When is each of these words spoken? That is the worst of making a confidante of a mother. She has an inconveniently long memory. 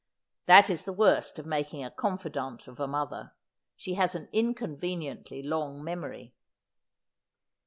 That 0.47 0.71
is 0.71 0.83
the 0.85 0.93
worst 0.93 1.37
of 1.37 1.45
making 1.45 1.85
a 1.85 1.91
confidante 1.91 2.67
of 2.67 2.79
a 2.79 2.87
mother. 2.87 3.33
She 3.77 3.93
has 3.93 4.15
an 4.15 4.29
inconveniently 4.33 5.43
long 5.43 5.83
memory. 5.83 6.33